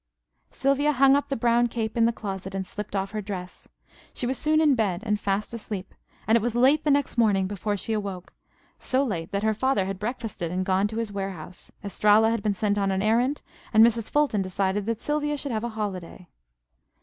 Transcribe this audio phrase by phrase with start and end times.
[0.49, 3.67] Sylvia hung up the brown cape in the closet, and slipped off her dress.
[4.15, 5.93] She was soon in bed and fast asleep,
[6.25, 8.33] and it was late the next morning before she awoke
[8.79, 12.55] so late that her father had breakfasted and gone to his warehouse; Estralla had been
[12.55, 14.09] sent on an errand, and Mrs.
[14.09, 16.27] Fulton decided that Sylvia should have a holiday.